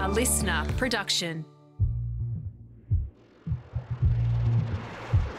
A 0.00 0.04
LiSTNR 0.04 0.78
production. 0.78 1.44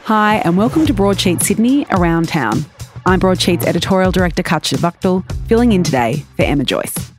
Hi, 0.03 0.35
and 0.45 0.55
welcome 0.55 0.85
to 0.85 0.93
Broadsheet 0.93 1.41
Sydney 1.41 1.87
Around 1.89 2.27
Town. 2.27 2.63
I'm 3.07 3.19
Broadsheet's 3.19 3.65
editorial 3.65 4.11
director 4.11 4.43
Katja 4.43 4.77
Buchtel, 4.77 5.25
filling 5.47 5.71
in 5.71 5.81
today 5.81 6.23
for 6.35 6.43
Emma 6.43 6.63
Joyce. 6.63 7.11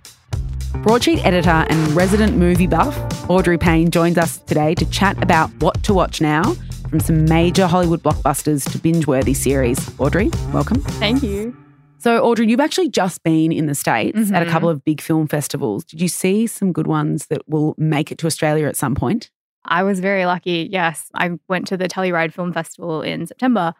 Broadsheet 0.85 1.27
editor 1.27 1.67
and 1.69 1.93
resident 1.97 2.37
movie 2.37 2.69
buff 2.69 2.97
Audrey 3.29 3.59
Payne 3.59 3.91
joins 3.91 4.19
us 4.19 4.39
today 4.39 4.77
to 4.77 4.89
chat 4.91 5.21
about 5.21 5.51
what 5.59 5.83
to 5.83 5.93
watch 5.93 6.21
now 6.21 6.45
from 6.89 7.01
some 7.01 7.25
major 7.25 7.67
Hollywood 7.67 8.05
blockbusters 8.05 8.71
to 8.71 8.79
binge 8.79 9.09
worthy 9.09 9.35
series. 9.35 9.91
Audrey, 9.99 10.31
welcome. 10.53 10.81
Thank 10.81 11.25
you. 11.25 11.57
So, 12.03 12.21
Audrey, 12.25 12.49
you've 12.51 12.59
actually 12.59 12.89
just 12.89 13.23
been 13.23 13.53
in 13.53 13.67
the 13.67 13.77
States 13.77 14.33
at 14.33 14.43
a 14.43 14.47
Mhm. 14.47 14.51
couple 14.51 14.69
of 14.69 14.85
big 14.85 15.01
film 15.01 15.29
festivals. 15.29 15.85
Did 15.85 16.01
you 16.01 16.09
see 16.09 16.49
some 16.49 16.73
good 16.73 16.89
ones 16.89 17.27
that 17.29 17.49
will 17.49 17.77
make 17.79 18.11
it 18.11 18.19
to 18.19 18.27
Australia 18.27 18.67
at 18.67 18.75
some 18.77 18.97
point? 18.97 19.31
I 19.65 19.85
was 19.85 20.01
very 20.01 20.27
lucky. 20.27 20.69
Yes, 20.69 21.09
I 21.15 21.39
went 21.49 21.69
to 21.69 21.77
the 21.77 21.87
Telluride 21.87 22.33
Film 22.33 22.53
Festival 22.53 23.03
in 23.03 23.29
September. 23.29 23.75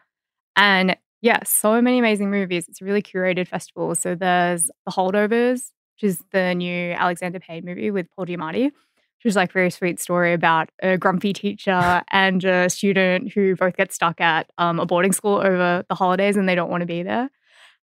And 0.55 0.95
yes, 1.21 1.49
so 1.49 1.81
many 1.81 1.99
amazing 1.99 2.31
movies. 2.31 2.69
It's 2.69 2.81
a 2.81 2.85
really 2.85 3.01
curated 3.01 3.49
festival. 3.49 3.93
So 3.93 4.15
there's 4.15 4.67
The 4.85 4.93
Holdovers, 4.93 5.71
which 5.95 6.09
is 6.09 6.23
the 6.31 6.55
new 6.55 6.93
Alexander 6.93 7.41
Payne 7.41 7.65
movie 7.65 7.91
with 7.91 8.07
Paul 8.15 8.25
Giamatti, 8.25 8.67
which 8.67 9.25
is 9.25 9.35
like 9.35 9.49
a 9.49 9.53
very 9.53 9.69
sweet 9.69 9.99
story 9.99 10.31
about 10.31 10.69
a 10.81 10.97
grumpy 10.97 11.33
teacher 11.33 12.01
and 12.11 12.41
a 12.45 12.69
student 12.69 13.33
who 13.33 13.57
both 13.57 13.75
get 13.75 13.91
stuck 13.91 14.21
at 14.21 14.49
um, 14.57 14.79
a 14.79 14.85
boarding 14.85 15.11
school 15.11 15.39
over 15.39 15.83
the 15.89 15.95
holidays 15.95 16.37
and 16.37 16.47
they 16.47 16.55
don't 16.55 16.69
want 16.71 16.79
to 16.79 16.87
be 16.87 17.03
there. 17.03 17.29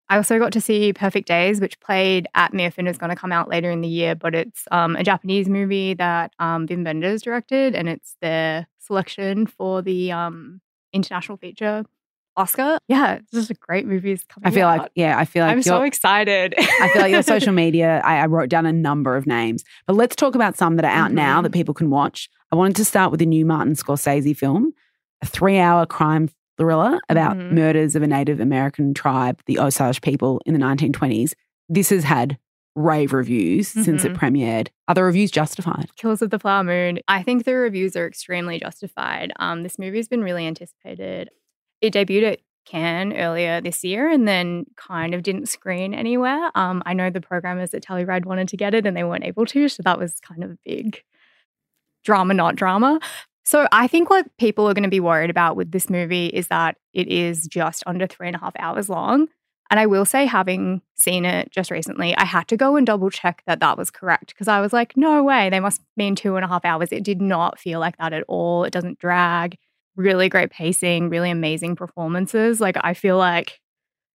I 0.09 0.17
also 0.17 0.39
got 0.39 0.51
to 0.53 0.61
see 0.61 0.91
Perfect 0.93 1.27
Days, 1.27 1.61
which 1.61 1.79
played 1.79 2.27
at 2.33 2.53
MIFF 2.53 2.77
and 2.79 2.87
is 2.87 2.97
going 2.97 3.11
to 3.11 3.15
come 3.15 3.31
out 3.31 3.47
later 3.47 3.69
in 3.69 3.81
the 3.81 3.87
year. 3.87 4.15
But 4.15 4.33
it's 4.33 4.63
um, 4.71 4.95
a 4.95 5.03
Japanese 5.03 5.47
movie 5.47 5.93
that 5.93 6.33
um, 6.39 6.65
Wim 6.67 6.83
Wenders 6.83 7.21
directed, 7.21 7.75
and 7.75 7.87
it's 7.87 8.15
their 8.21 8.67
selection 8.79 9.45
for 9.45 9.81
the 9.83 10.11
um, 10.11 10.61
international 10.93 11.37
feature 11.37 11.83
Oscar. 12.35 12.79
Yeah, 12.87 13.15
it's 13.15 13.31
just 13.31 13.49
a 13.51 13.53
great 13.53 13.85
movie. 13.85 14.13
is 14.13 14.23
coming 14.23 14.47
I 14.47 14.51
feel 14.51 14.67
out. 14.67 14.79
like, 14.79 14.91
yeah, 14.95 15.17
I 15.17 15.25
feel 15.25 15.43
like 15.45 15.51
I'm 15.51 15.61
so 15.61 15.81
excited. 15.83 16.55
I 16.57 16.89
feel 16.93 17.01
like 17.01 17.11
your 17.11 17.21
social 17.35 17.51
media, 17.53 18.01
I, 18.05 18.19
I 18.19 18.25
wrote 18.27 18.49
down 18.49 18.65
a 18.65 18.71
number 18.73 19.15
of 19.17 19.27
names. 19.27 19.63
But 19.87 19.95
let's 19.97 20.15
talk 20.15 20.35
about 20.35 20.57
some 20.57 20.77
that 20.77 20.85
are 20.85 20.91
out 20.91 21.11
now 21.11 21.39
Mhm. 21.39 21.43
that 21.43 21.51
people 21.51 21.73
can 21.73 21.89
watch. 21.89 22.29
I 22.51 22.55
wanted 22.55 22.77
to 22.77 22.85
start 22.85 23.11
with 23.11 23.19
the 23.19 23.25
new 23.25 23.45
Martin 23.45 23.73
Scorsese 23.75 24.35
film, 24.37 24.71
a 25.21 25.25
three 25.25 25.57
hour 25.59 25.85
crime 25.85 26.29
thriller 26.59 26.99
about 27.09 27.37
Mhm. 27.37 27.53
murders 27.53 27.95
of 27.95 28.03
a 28.03 28.07
Native 28.07 28.39
American 28.39 28.93
tribe, 28.93 29.41
the 29.47 29.57
Osage 29.59 30.01
people, 30.01 30.41
in 30.45 30.53
the 30.53 30.59
1920s. 30.59 31.33
This 31.69 31.89
has 31.89 32.03
had 32.03 32.37
rave 32.75 33.13
reviews 33.13 33.67
since 33.67 34.05
it 34.05 34.13
Mhm. 34.13 34.17
premiered. 34.17 34.67
Are 34.87 34.93
the 34.95 35.03
reviews 35.03 35.31
justified? 35.31 35.89
Killers 35.95 36.21
of 36.21 36.29
the 36.29 36.39
Flower 36.39 36.63
Moon. 36.63 36.99
I 37.07 37.23
think 37.23 37.43
the 37.45 37.55
reviews 37.55 37.95
are 37.95 38.05
extremely 38.07 38.59
justified. 38.59 39.33
Um, 39.39 39.63
this 39.63 39.79
movie's 39.79 40.07
been 40.07 40.23
really 40.23 40.45
anticipated. 40.45 41.29
It 41.81 41.93
debuted 41.93 42.33
at 42.33 42.39
Cannes 42.65 43.13
earlier 43.13 43.59
this 43.61 43.83
year 43.83 44.07
and 44.09 44.27
then 44.27 44.65
kind 44.75 45.13
of 45.15 45.23
didn't 45.23 45.47
screen 45.47 45.93
anywhere. 45.93 46.51
Um, 46.55 46.83
I 46.85 46.93
know 46.93 47.09
the 47.09 47.19
programmers 47.21 47.73
at 47.73 47.83
Telluride 47.83 48.25
wanted 48.25 48.47
to 48.49 48.57
get 48.57 48.73
it 48.75 48.85
and 48.85 48.95
they 48.95 49.03
weren't 49.03 49.25
able 49.25 49.45
to, 49.47 49.67
so 49.67 49.81
that 49.83 49.97
was 49.97 50.19
kind 50.19 50.43
of 50.43 50.51
a 50.51 50.57
big 50.63 51.01
drama, 52.03 52.33
not 52.33 52.55
drama. 52.55 52.99
So 53.49 53.67
I 53.71 53.87
think 53.87 54.11
what 54.11 54.27
people 54.37 54.69
are 54.69 54.75
going 54.75 54.83
to 54.83 54.89
be 54.89 54.99
worried 54.99 55.31
about 55.31 55.55
with 55.55 55.71
this 55.71 55.89
movie 55.89 56.27
is 56.27 56.49
that 56.49 56.77
it 56.93 57.07
is 57.07 57.47
just 57.47 57.81
under 57.87 58.05
three 58.05 58.27
and 58.27 58.35
a 58.35 58.39
half 58.39 58.53
hours 58.59 58.89
long. 58.89 59.27
And 59.71 59.79
I 59.79 59.87
will 59.87 60.05
say, 60.05 60.27
having 60.27 60.83
seen 60.93 61.25
it 61.25 61.51
just 61.51 61.71
recently, 61.71 62.15
I 62.15 62.25
had 62.25 62.47
to 62.49 62.57
go 62.57 62.75
and 62.75 62.85
double 62.85 63.09
check 63.09 63.41
that 63.47 63.59
that 63.61 63.75
was 63.75 63.89
correct 63.89 64.27
because 64.27 64.47
I 64.47 64.61
was 64.61 64.71
like, 64.71 64.95
no 64.95 65.23
way, 65.23 65.49
they 65.49 65.59
must 65.59 65.81
mean 65.97 66.13
two 66.13 66.35
and 66.35 66.45
a 66.45 66.47
half 66.47 66.63
hours. 66.63 66.89
It 66.91 67.03
did 67.03 67.23
not 67.23 67.57
feel 67.57 67.79
like 67.79 67.97
that 67.97 68.13
at 68.13 68.23
all. 68.27 68.65
It 68.65 68.71
doesn't 68.71 68.99
drag. 68.99 69.57
Really 69.95 70.29
great 70.29 70.51
pacing, 70.51 71.09
really 71.09 71.31
amazing 71.31 71.75
performances. 71.75 72.61
Like, 72.61 72.77
I 72.81 72.93
feel 72.93 73.17
like 73.17 73.59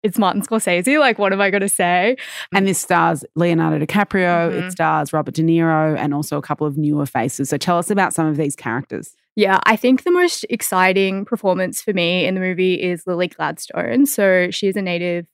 it's 0.04 0.20
Martin 0.20 0.44
Scorsese. 0.44 1.00
Like, 1.00 1.18
what 1.18 1.34
am 1.34 1.42
I 1.42 1.50
going 1.50 1.62
to 1.62 1.70
say? 1.70 2.18
And 2.54 2.68
this 2.68 2.78
stars 2.78 3.26
Leonardo 3.36 3.84
DiCaprio, 3.84 4.52
it 4.54 4.64
Mhm. 4.66 4.72
stars 4.72 5.12
Robert 5.12 5.34
De 5.34 5.42
Niro, 5.42 5.98
and 5.98 6.14
also 6.14 6.38
a 6.38 6.42
couple 6.44 6.68
of 6.68 6.78
newer 6.78 7.08
faces. 7.08 7.50
So 7.50 7.58
tell 7.58 7.80
us 7.80 7.90
about 7.90 8.14
some 8.14 8.28
of 8.28 8.38
these 8.38 8.56
characters. 8.56 9.16
Yeah, 9.36 9.60
I 9.66 9.76
think 9.76 10.04
the 10.04 10.12
most 10.12 10.46
exciting 10.50 11.26
performance 11.26 11.82
for 11.82 11.94
me 11.94 12.26
in 12.26 12.36
the 12.36 12.42
movie 12.42 12.82
is 12.82 13.08
Lily 13.08 13.28
Gladstone. 13.28 14.06
So 14.06 14.52
she's 14.52 14.76
a 14.76 14.82
Native 14.82 15.26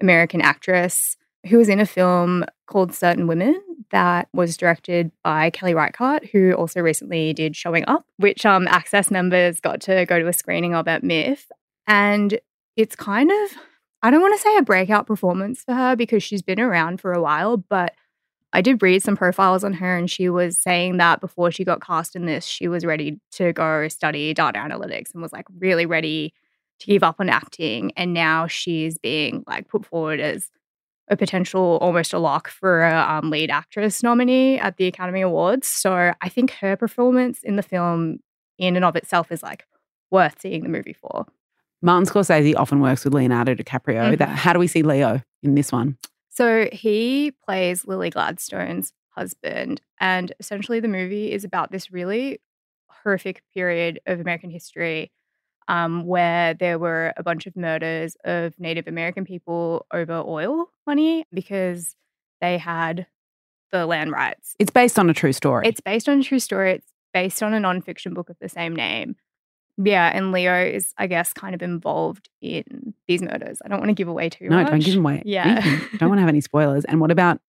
American 0.00 0.42
actress 0.42 1.16
who 1.48 1.58
was 1.58 1.68
in 1.68 1.80
a 1.80 1.86
film 1.86 2.44
called 2.66 2.92
Certain 2.92 3.26
Women 3.26 3.60
that 3.92 4.28
was 4.32 4.56
directed 4.56 5.10
by 5.22 5.50
Kelly 5.50 5.74
Reichardt, 5.74 6.26
who 6.26 6.52
also 6.52 6.80
recently 6.80 7.32
did 7.32 7.56
Showing 7.56 7.84
Up, 7.86 8.04
which 8.16 8.44
um, 8.44 8.66
Access 8.68 9.10
members 9.10 9.60
got 9.60 9.80
to 9.82 10.04
go 10.06 10.18
to 10.18 10.28
a 10.28 10.32
screening 10.32 10.74
of 10.74 10.88
at 10.88 11.04
MIFF. 11.04 11.46
And 11.86 12.38
it's 12.76 12.96
kind 12.96 13.30
of, 13.30 13.50
I 14.02 14.10
don't 14.10 14.20
want 14.20 14.34
to 14.34 14.42
say 14.42 14.56
a 14.56 14.62
breakout 14.62 15.06
performance 15.06 15.62
for 15.62 15.74
her 15.74 15.96
because 15.96 16.22
she's 16.22 16.42
been 16.42 16.60
around 16.60 17.00
for 17.00 17.12
a 17.12 17.22
while, 17.22 17.56
but 17.56 17.94
I 18.52 18.62
did 18.62 18.82
read 18.82 19.02
some 19.02 19.16
profiles 19.16 19.64
on 19.64 19.74
her, 19.74 19.96
and 19.96 20.10
she 20.10 20.28
was 20.28 20.56
saying 20.56 20.96
that 20.96 21.20
before 21.20 21.50
she 21.50 21.64
got 21.64 21.82
cast 21.82 22.16
in 22.16 22.26
this, 22.26 22.44
she 22.46 22.68
was 22.68 22.84
ready 22.84 23.20
to 23.32 23.52
go 23.52 23.88
study 23.88 24.32
data 24.32 24.58
analytics 24.58 25.12
and 25.12 25.22
was 25.22 25.32
like 25.32 25.46
really 25.58 25.84
ready 25.84 26.32
to 26.80 26.86
give 26.86 27.02
up 27.02 27.16
on 27.18 27.28
acting. 27.28 27.92
And 27.96 28.14
now 28.14 28.46
she's 28.46 28.98
being 28.98 29.44
like 29.46 29.68
put 29.68 29.84
forward 29.84 30.20
as 30.20 30.48
a 31.08 31.16
potential, 31.16 31.78
almost 31.80 32.12
a 32.12 32.18
lock 32.18 32.48
for 32.48 32.82
a 32.82 32.98
um, 32.98 33.30
lead 33.30 33.50
actress 33.50 34.02
nominee 34.02 34.58
at 34.58 34.76
the 34.76 34.86
Academy 34.86 35.20
Awards. 35.20 35.68
So 35.68 36.12
I 36.20 36.28
think 36.28 36.50
her 36.52 36.76
performance 36.76 37.40
in 37.42 37.56
the 37.56 37.62
film, 37.62 38.18
in 38.58 38.74
and 38.76 38.84
of 38.84 38.96
itself, 38.96 39.30
is 39.30 39.42
like 39.42 39.64
worth 40.10 40.40
seeing 40.40 40.62
the 40.62 40.68
movie 40.68 40.94
for. 40.94 41.26
Martin 41.82 42.06
Scorsese 42.06 42.56
often 42.56 42.80
works 42.80 43.04
with 43.04 43.14
Leonardo 43.14 43.54
DiCaprio. 43.54 44.14
Mhm. 44.14 44.18
That, 44.18 44.30
how 44.30 44.52
do 44.52 44.58
we 44.58 44.66
see 44.66 44.82
Leo 44.82 45.22
in 45.42 45.54
this 45.54 45.70
one? 45.70 45.96
So 46.36 46.68
he 46.70 47.32
plays 47.46 47.86
Lily 47.86 48.10
Gladstone's 48.10 48.92
husband, 49.08 49.80
and 49.98 50.34
essentially 50.38 50.80
the 50.80 50.86
movie 50.86 51.32
is 51.32 51.44
about 51.44 51.72
this 51.72 51.90
really 51.90 52.42
horrific 52.88 53.42
period 53.54 54.00
of 54.04 54.20
American 54.20 54.50
history 54.50 55.10
um, 55.66 56.04
where 56.04 56.52
there 56.52 56.78
were 56.78 57.14
a 57.16 57.22
bunch 57.22 57.46
of 57.46 57.56
murders 57.56 58.18
of 58.22 58.52
Native 58.58 58.86
American 58.86 59.24
people 59.24 59.86
over 59.94 60.22
oil 60.26 60.66
money 60.86 61.24
because 61.32 61.96
they 62.42 62.58
had 62.58 63.06
the 63.72 63.86
land 63.86 64.12
rights. 64.12 64.54
It's 64.58 64.70
based 64.70 64.98
on 64.98 65.08
a 65.08 65.14
true 65.14 65.32
story. 65.32 65.66
It's 65.66 65.80
based 65.80 66.06
on 66.06 66.20
a 66.20 66.22
true 66.22 66.38
story. 66.38 66.72
It's 66.72 66.92
based 67.14 67.42
on 67.42 67.54
a 67.54 67.58
nonfiction 67.58 68.12
book 68.12 68.28
of 68.28 68.36
the 68.42 68.50
same 68.50 68.76
name. 68.76 69.16
Yeah, 69.78 70.10
and 70.12 70.32
Leo 70.32 70.64
is, 70.64 70.94
I 70.96 71.06
guess, 71.06 71.32
kind 71.32 71.54
of 71.54 71.62
involved 71.62 72.30
in 72.40 72.94
these 73.06 73.20
murders. 73.22 73.60
I 73.64 73.68
don't 73.68 73.78
want 73.78 73.90
to 73.90 73.94
give 73.94 74.08
away 74.08 74.30
too 74.30 74.48
no, 74.48 74.56
much. 74.56 74.66
No, 74.66 74.70
don't 74.70 74.84
give 74.84 74.96
away. 74.96 75.22
Yeah. 75.26 75.62
anything. 75.62 75.98
don't 75.98 76.08
want 76.08 76.18
to 76.18 76.22
have 76.22 76.30
any 76.30 76.40
spoilers. 76.40 76.84
And 76.86 77.00
what 77.00 77.10
about 77.10 77.40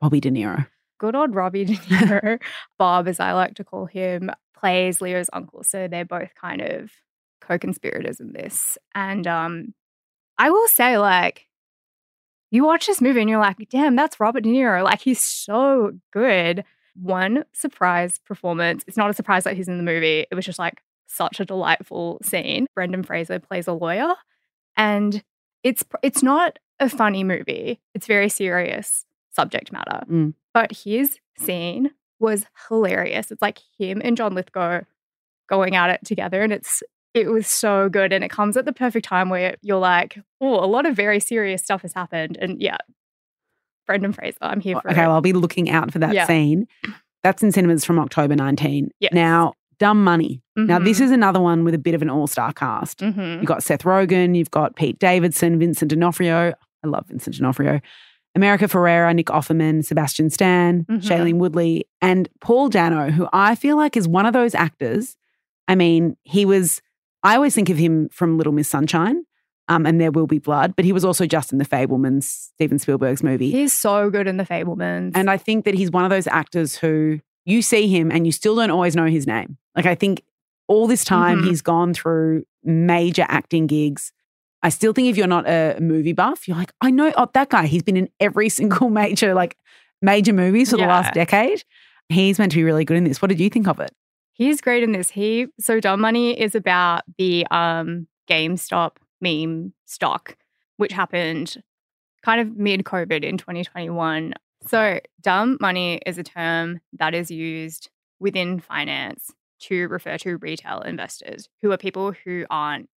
Bobby 0.00 0.20
De 0.20 0.30
Niro? 0.30 0.66
good 0.98 1.14
old 1.14 1.34
Robbie 1.34 1.64
De 1.64 1.74
Niro, 1.76 2.40
Bob, 2.78 3.08
as 3.08 3.20
I 3.20 3.32
like 3.32 3.54
to 3.54 3.64
call 3.64 3.86
him, 3.86 4.30
plays 4.54 5.00
Leo's 5.00 5.30
uncle. 5.32 5.62
So 5.62 5.88
they're 5.88 6.04
both 6.04 6.34
kind 6.34 6.60
of 6.60 6.90
co-conspirators 7.40 8.20
in 8.20 8.32
this. 8.32 8.76
And 8.94 9.26
um, 9.26 9.74
I 10.36 10.50
will 10.50 10.68
say, 10.68 10.98
like, 10.98 11.46
you 12.50 12.64
watch 12.64 12.86
this 12.86 13.00
movie 13.00 13.20
and 13.20 13.30
you're 13.30 13.40
like, 13.40 13.56
damn, 13.70 13.96
that's 13.96 14.20
Robert 14.20 14.42
De 14.42 14.50
Niro. 14.50 14.82
Like, 14.82 15.00
he's 15.00 15.20
so 15.20 15.92
good. 16.12 16.64
One 16.94 17.44
surprise 17.52 18.18
performance. 18.18 18.84
It's 18.86 18.96
not 18.96 19.10
a 19.10 19.14
surprise 19.14 19.44
that 19.44 19.56
he's 19.56 19.68
in 19.68 19.76
the 19.76 19.84
movie. 19.84 20.26
It 20.30 20.34
was 20.34 20.44
just 20.44 20.58
like 20.58 20.82
such 21.08 21.40
a 21.40 21.44
delightful 21.44 22.18
scene. 22.22 22.66
Brendan 22.74 23.02
Fraser 23.02 23.38
plays 23.40 23.66
a 23.66 23.72
lawyer, 23.72 24.14
and 24.76 25.22
it's 25.64 25.84
it's 26.02 26.22
not 26.22 26.58
a 26.78 26.88
funny 26.88 27.24
movie. 27.24 27.80
It's 27.94 28.06
very 28.06 28.28
serious 28.28 29.04
subject 29.32 29.72
matter. 29.72 30.02
Mm. 30.08 30.34
But 30.54 30.72
his 30.84 31.18
scene 31.36 31.90
was 32.20 32.46
hilarious. 32.68 33.30
It's 33.30 33.42
like 33.42 33.58
him 33.78 34.00
and 34.04 34.16
John 34.16 34.34
Lithgow 34.34 34.82
going 35.48 35.74
at 35.76 35.90
it 35.90 36.00
together, 36.04 36.42
and 36.42 36.52
it's 36.52 36.82
it 37.14 37.28
was 37.30 37.46
so 37.48 37.88
good. 37.88 38.12
And 38.12 38.22
it 38.22 38.30
comes 38.30 38.56
at 38.56 38.64
the 38.66 38.72
perfect 38.72 39.06
time 39.06 39.28
where 39.30 39.56
you're 39.62 39.78
like, 39.78 40.18
oh, 40.40 40.62
a 40.62 40.66
lot 40.66 40.86
of 40.86 40.94
very 40.94 41.18
serious 41.20 41.62
stuff 41.62 41.82
has 41.82 41.94
happened. 41.94 42.36
And 42.40 42.60
yeah, 42.60 42.76
Brendan 43.86 44.12
Fraser, 44.12 44.36
I'm 44.42 44.60
here 44.60 44.78
for 44.80 44.90
Okay, 44.90 45.02
it. 45.02 45.06
well, 45.06 45.12
I'll 45.16 45.20
be 45.20 45.32
looking 45.32 45.70
out 45.70 45.90
for 45.92 45.98
that 46.00 46.14
Yeah. 46.14 46.26
scene. 46.26 46.68
That's 47.22 47.42
in 47.42 47.50
cinemas 47.50 47.84
from 47.84 47.98
October 47.98 48.36
19. 48.36 48.90
Yes. 49.00 49.12
Now, 49.12 49.54
Dumb 49.78 50.02
Money. 50.02 50.42
Now, 50.56 50.78
this 50.78 50.98
Mhm. 50.98 51.02
is 51.04 51.10
another 51.12 51.40
one 51.40 51.64
with 51.64 51.74
a 51.74 51.78
bit 51.78 51.94
of 51.94 52.02
an 52.02 52.10
all 52.10 52.26
star 52.26 52.52
cast. 52.52 52.98
Mhm. 53.00 53.36
You've 53.36 53.44
got 53.46 53.62
Seth 53.62 53.84
Rogen, 53.84 54.36
you've 54.36 54.50
got 54.50 54.74
Pete 54.76 54.98
Davidson, 54.98 55.58
Vincent 55.58 55.90
D'Onofrio. 55.90 56.52
I 56.84 56.88
love 56.88 57.06
Vincent 57.08 57.36
D'Onofrio. 57.36 57.80
America 58.34 58.66
Ferrera, 58.66 59.14
Nick 59.14 59.26
Offerman, 59.26 59.84
Sebastian 59.84 60.30
Stan, 60.30 60.84
Mhm. 60.84 61.00
Shailene 61.02 61.38
Woodley, 61.38 61.84
and 62.02 62.28
Paul 62.40 62.68
Dano, 62.68 63.10
who 63.10 63.26
I 63.32 63.54
feel 63.54 63.76
like 63.76 63.96
is 63.96 64.06
one 64.08 64.26
of 64.26 64.32
those 64.32 64.54
actors. 64.54 65.16
I 65.66 65.74
mean, 65.74 66.16
he 66.24 66.44
was, 66.44 66.80
I 67.22 67.34
always 67.36 67.54
think 67.54 67.68
of 67.70 67.78
him 67.78 68.08
from 68.12 68.36
Little 68.36 68.52
Miss 68.52 68.68
Sunshine 68.68 69.24
um, 69.68 69.86
and 69.86 70.00
There 70.00 70.10
Will 70.10 70.26
Be 70.26 70.38
Blood, 70.38 70.74
but 70.76 70.84
he 70.84 70.92
was 70.92 71.04
also 71.04 71.26
just 71.26 71.52
in 71.52 71.58
The 71.58 71.64
Fabelmans, 71.64 72.24
Steven 72.24 72.78
Spielberg's 72.78 73.22
movie. 73.22 73.50
He's 73.50 73.72
so 73.72 74.08
good 74.10 74.26
in 74.26 74.36
The 74.36 74.44
Fabelmans. 74.46 75.12
And 75.14 75.30
I 75.30 75.36
think 75.36 75.64
that 75.64 75.74
he's 75.74 75.90
one 75.90 76.04
of 76.04 76.10
those 76.10 76.26
actors 76.28 76.76
who 76.76 77.20
you 77.44 77.62
see 77.62 77.88
him 77.88 78.10
and 78.12 78.24
you 78.26 78.32
still 78.32 78.54
don't 78.56 78.70
always 78.70 78.94
know 78.94 79.06
his 79.06 79.26
name. 79.26 79.56
Like 79.78 79.86
I 79.86 79.94
think 79.94 80.22
all 80.66 80.86
this 80.86 81.04
time 81.04 81.40
Mhm. 81.42 81.46
he's 81.46 81.62
gone 81.62 81.94
through 81.94 82.44
major 82.62 83.24
acting 83.28 83.66
gigs. 83.66 84.12
I 84.62 84.68
still 84.70 84.92
think 84.92 85.08
if 85.08 85.16
you're 85.16 85.26
not 85.26 85.48
a 85.48 85.78
movie 85.80 86.12
buff, 86.12 86.46
you're 86.48 86.56
like, 86.56 86.72
I 86.80 86.90
know 86.90 87.12
oh, 87.16 87.28
that 87.32 87.48
guy. 87.48 87.66
He's 87.66 87.82
been 87.82 87.96
in 87.96 88.08
every 88.20 88.48
single 88.58 88.90
major 88.90 89.34
like 89.34 89.56
major 90.02 90.32
movies 90.32 90.70
for 90.70 90.76
the 90.76 90.86
last 90.86 91.14
decade. 91.14 91.62
He's 92.08 92.38
meant 92.38 92.52
to 92.52 92.56
be 92.58 92.64
really 92.64 92.84
good 92.84 92.96
in 92.96 93.04
this. 93.04 93.22
What 93.22 93.28
did 93.28 93.40
you 93.40 93.50
think 93.50 93.68
of 93.68 93.80
it? 93.80 93.90
He's 94.32 94.60
great 94.60 94.82
in 94.82 94.92
this. 94.92 95.10
He 95.10 95.46
so 95.60 95.80
Dumb 95.80 96.00
Money 96.00 96.38
is 96.38 96.54
about 96.54 97.02
the 97.18 97.46
um 97.50 98.06
GameStop 98.28 98.96
meme 99.20 99.72
stock, 99.86 100.36
which 100.76 100.92
happened 100.92 101.62
kind 102.22 102.40
of 102.40 102.56
mid 102.56 102.84
COVID 102.84 103.24
in 103.24 103.38
2021. 103.38 104.34
So 104.66 105.00
dumb 105.22 105.56
money 105.60 106.00
is 106.04 106.18
a 106.18 106.22
term 106.24 106.80
that 106.92 107.14
is 107.14 107.30
used 107.30 107.90
within 108.20 108.58
finance 108.58 109.32
to 109.60 109.88
refer 109.88 110.18
to 110.18 110.36
retail 110.38 110.80
investors 110.80 111.48
who 111.62 111.72
are 111.72 111.76
people 111.76 112.12
who 112.24 112.44
aren't 112.50 112.88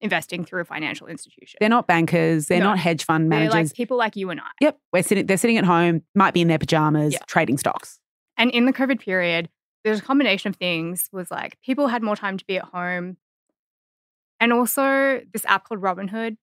investing 0.00 0.44
through 0.44 0.60
a 0.62 0.64
financial 0.64 1.06
institution. 1.06 1.58
They're 1.60 1.68
not 1.68 1.86
bankers. 1.86 2.46
They're 2.46 2.58
No. 2.58 2.66
not 2.70 2.78
hedge 2.78 3.04
fund 3.04 3.30
They're 3.30 3.38
managers. 3.40 3.70
like 3.70 3.74
people 3.76 3.96
like 3.96 4.16
you 4.16 4.30
and 4.30 4.40
I. 4.40 4.48
yep, 4.60 4.78
we're 4.92 5.02
sitting. 5.02 5.26
They're 5.26 5.36
sitting 5.36 5.58
at 5.58 5.64
home, 5.64 6.02
might 6.14 6.34
be 6.34 6.40
in 6.40 6.48
their 6.48 6.58
pajamas, 6.58 7.12
Yeah. 7.12 7.20
trading 7.26 7.56
stocks. 7.58 8.00
And 8.36 8.50
in 8.50 8.66
the 8.66 8.72
COVID 8.72 8.98
period, 9.00 9.48
there's 9.84 10.00
a 10.00 10.02
combination 10.02 10.48
of 10.50 10.56
things 10.56 11.08
was 11.12 11.30
like 11.30 11.60
people 11.60 11.88
had 11.88 12.02
more 12.02 12.16
time 12.16 12.36
to 12.38 12.44
be 12.46 12.56
at 12.56 12.64
home. 12.64 13.16
And 14.40 14.52
also 14.52 15.20
this 15.32 15.44
app 15.46 15.64
called 15.68 15.80
Robinhood 15.80 16.36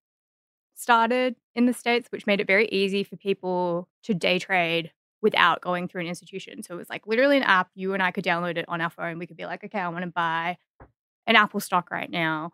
started 0.75 1.35
in 1.55 1.65
the 1.65 1.73
States, 1.73 2.07
which 2.11 2.25
made 2.25 2.39
it 2.39 2.47
very 2.47 2.67
easy 2.69 3.03
for 3.03 3.17
people 3.17 3.89
to 4.03 4.13
day 4.13 4.39
trade 4.39 4.91
without 5.21 5.61
going 5.61 5.87
through 5.87 6.01
an 6.01 6.07
institution. 6.07 6.63
So 6.63 6.75
it 6.75 6.77
was 6.77 6.89
like 6.89 7.05
literally 7.07 7.37
an 7.37 7.43
app. 7.43 7.69
You 7.75 7.93
and 7.93 8.01
I 8.01 8.11
could 8.11 8.23
download 8.23 8.57
it 8.57 8.65
on 8.67 8.81
our 8.81 8.89
phone. 8.89 9.19
We 9.19 9.27
could 9.27 9.37
be 9.37 9.45
like, 9.45 9.63
okay, 9.63 9.79
I 9.79 9.87
want 9.89 10.03
to 10.05 10.11
buy 10.11 10.57
an 11.27 11.35
Apple 11.35 11.59
stock 11.59 11.91
right 11.91 12.09
now. 12.09 12.51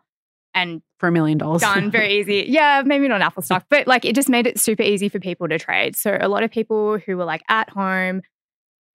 And 0.54 0.80
For 0.98 1.08
a 1.08 1.12
million 1.12 1.36
dollars. 1.38 1.60
done 1.60 1.90
very 1.90 2.14
easy. 2.20 2.46
Yeah, 2.48 2.82
maybe 2.84 3.08
not 3.08 3.20
Apple 3.20 3.42
stock, 3.42 3.66
but 3.68 3.86
like 3.86 4.04
it 4.04 4.14
just 4.14 4.28
made 4.28 4.46
it 4.46 4.58
super 4.58 4.82
easy 4.82 5.08
for 5.08 5.18
people 5.20 5.48
to 5.48 5.58
trade. 5.58 5.96
So 5.96 6.16
a 6.18 6.28
lot 6.28 6.42
of 6.42 6.50
people 6.50 6.98
who 6.98 7.16
were 7.16 7.24
like 7.26 7.42
at 7.48 7.68
home 7.70 8.22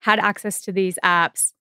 had 0.00 0.18
access 0.18 0.60
to 0.62 0.72
these 0.72 0.98
apps. 1.04 1.52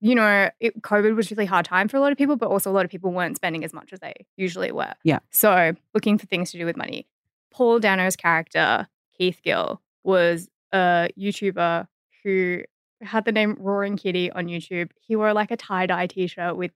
You 0.00 0.14
know, 0.16 0.48
it, 0.60 0.80
COVID 0.82 1.14
was 1.14 1.30
really 1.30 1.44
hard 1.46 1.64
time 1.64 1.88
for 1.88 1.96
a 1.96 2.00
lot 2.00 2.10
of 2.12 2.18
people, 2.18 2.36
but 2.36 2.48
also 2.50 2.70
a 2.70 2.72
lot 2.72 2.84
of 2.84 2.90
people 2.90 3.12
weren't 3.12 3.36
spending 3.36 3.64
as 3.64 3.72
much 3.72 3.92
as 3.92 4.00
they 4.00 4.14
usually 4.36 4.72
were. 4.72 4.94
Yeah. 5.04 5.20
So 5.30 5.74
looking 5.94 6.18
for 6.18 6.26
things 6.26 6.50
to 6.52 6.58
do 6.58 6.64
with 6.66 6.76
money. 6.76 7.06
Paul 7.52 7.78
Dano's 7.80 8.16
character, 8.16 8.88
Keith 9.16 9.40
Gill, 9.44 9.80
was 10.04 10.48
a 10.72 11.10
YouTuber 11.18 11.86
who 12.24 12.62
had 13.00 13.24
the 13.24 13.32
name 13.32 13.56
Roaring 13.58 13.96
Kitty 13.96 14.30
on 14.30 14.46
YouTube. 14.46 14.90
He 15.00 15.16
wore 15.16 15.32
like 15.32 15.50
a 15.50 15.56
tie 15.56 15.86
dye 15.86 16.06
t 16.06 16.26
shirt 16.26 16.56
with 16.56 16.72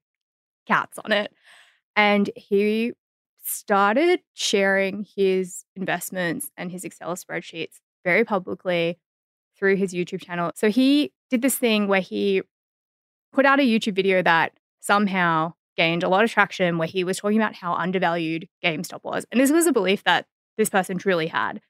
cats 0.66 0.98
on 1.04 1.12
it. 1.12 1.32
And 1.94 2.30
he 2.36 2.92
started 3.42 4.20
sharing 4.34 5.06
his 5.16 5.64
investments 5.76 6.50
and 6.56 6.70
his 6.70 6.84
Excel 6.84 7.14
spreadsheets 7.14 7.76
very 8.04 8.24
publicly 8.24 8.98
through 9.56 9.76
his 9.76 9.94
YouTube 9.94 10.20
channel. 10.20 10.52
So 10.54 10.68
he 10.68 11.12
did 11.30 11.42
this 11.42 11.56
thing 11.56 11.88
where 11.88 12.00
he 12.00 12.42
put 13.32 13.46
out 13.46 13.60
a 13.60 13.62
YouTube 13.62 13.94
video 13.94 14.22
that 14.22 14.52
somehow 14.80 15.54
gained 15.76 16.02
a 16.02 16.08
lot 16.08 16.24
of 16.24 16.30
traction 16.30 16.78
where 16.78 16.88
he 16.88 17.04
was 17.04 17.18
talking 17.18 17.38
about 17.38 17.54
how 17.54 17.74
undervalued 17.74 18.48
GameStop 18.64 19.04
was. 19.04 19.26
And 19.30 19.40
this 19.40 19.52
was 19.52 19.66
a 19.66 19.72
belief 19.72 20.04
that 20.04 20.26
this 20.56 20.70
person 20.70 20.98
truly 20.98 21.26
had. 21.28 21.60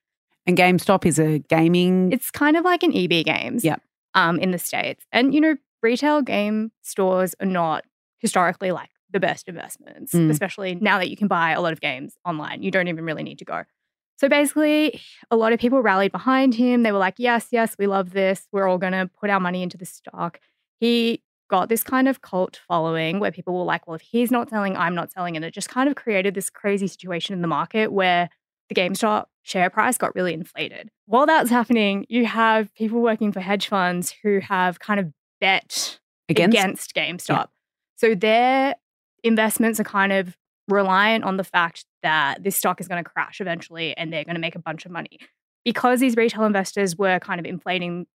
And 0.46 0.56
GameStop 0.56 1.04
is 1.04 1.18
a 1.18 1.38
gaming. 1.40 2.12
It's 2.12 2.30
kind 2.30 2.56
of 2.56 2.64
like 2.64 2.82
an 2.82 2.94
EB 2.96 3.24
Games 3.24 3.64
Yep. 3.64 3.80
um, 4.14 4.38
in 4.38 4.50
the 4.52 4.58
States. 4.58 5.04
And, 5.12 5.34
you 5.34 5.40
know, 5.40 5.56
retail 5.82 6.22
game 6.22 6.72
stores 6.82 7.34
are 7.40 7.46
not 7.46 7.84
historically 8.18 8.70
like 8.72 8.90
the 9.10 9.20
best 9.20 9.48
investments, 9.48 10.12
Mm. 10.12 10.30
especially 10.30 10.74
now 10.76 10.98
that 10.98 11.08
you 11.10 11.16
can 11.16 11.28
buy 11.28 11.50
a 11.52 11.60
lot 11.60 11.72
of 11.72 11.80
games 11.80 12.16
online. 12.24 12.62
You 12.62 12.70
don't 12.70 12.88
even 12.88 13.04
really 13.04 13.22
need 13.22 13.38
to 13.38 13.44
go. 13.44 13.64
So 14.18 14.28
basically, 14.28 15.00
a 15.30 15.36
lot 15.36 15.52
of 15.52 15.60
people 15.60 15.82
rallied 15.82 16.10
behind 16.12 16.54
him. 16.54 16.82
They 16.82 16.90
were 16.92 16.98
like, 16.98 17.14
yes, 17.18 17.48
yes, 17.50 17.76
we 17.78 17.86
love 17.86 18.10
this. 18.12 18.46
We're 18.50 18.66
all 18.66 18.78
going 18.78 18.94
to 18.94 19.10
put 19.20 19.28
our 19.30 19.40
money 19.40 19.62
into 19.62 19.76
the 19.76 19.84
stock. 19.84 20.40
He 20.80 21.22
got 21.50 21.68
this 21.68 21.84
kind 21.84 22.08
of 22.08 22.22
cult 22.22 22.58
following 22.66 23.20
where 23.20 23.30
people 23.30 23.56
were 23.58 23.64
like, 23.64 23.86
well, 23.86 23.94
if 23.94 24.00
he's 24.00 24.30
not 24.30 24.48
selling, 24.50 24.76
I'm 24.76 24.94
not 24.94 25.12
selling. 25.12 25.36
And 25.36 25.44
it 25.44 25.52
just 25.54 25.68
kind 25.68 25.88
of 25.88 25.94
created 25.96 26.34
this 26.34 26.48
crazy 26.50 26.86
situation 26.86 27.34
in 27.34 27.42
the 27.42 27.48
market 27.48 27.92
where 27.92 28.30
the 28.68 28.74
GameStop 28.74 29.26
share 29.42 29.70
price 29.70 29.96
got 29.96 30.14
really 30.14 30.34
inflated. 30.34 30.90
While 31.06 31.26
that's 31.26 31.50
happening, 31.50 32.06
you 32.08 32.26
have 32.26 32.74
people 32.74 33.00
working 33.00 33.32
for 33.32 33.40
hedge 33.40 33.68
funds 33.68 34.14
who 34.22 34.40
have 34.40 34.80
kind 34.80 34.98
of 34.98 35.12
bet 35.40 35.98
against, 36.28 36.56
against, 36.56 36.94
GameStop. 36.94 37.48
So 37.96 38.14
their 38.14 38.74
investments 39.22 39.78
are 39.80 39.84
kind 39.84 40.12
of 40.12 40.36
reliant 40.68 41.24
on 41.24 41.36
the 41.36 41.44
fact 41.44 41.84
that 42.02 42.42
this 42.42 42.56
stock 42.56 42.80
is 42.80 42.88
going 42.88 43.02
to 43.02 43.08
crash 43.08 43.40
eventually 43.40 43.96
and 43.96 44.12
they're 44.12 44.24
going 44.24 44.34
to 44.34 44.40
make 44.40 44.56
a 44.56 44.60
bunch 44.60 44.84
of 44.84 44.90
money. 44.90 45.18
Because 45.64 46.00
these 46.00 46.16
retail 46.16 46.44
investors 46.44 46.96
were 46.96 47.18
kind 47.18 47.40
of 47.40 47.46
inflating 47.46 48.06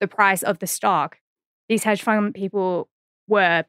the 0.00 0.08
price 0.08 0.42
of 0.42 0.58
the 0.58 0.66
stock, 0.66 1.18
these 1.68 1.84
hedge 1.84 2.02
fund 2.02 2.34
people 2.34 2.88
were 3.26 3.64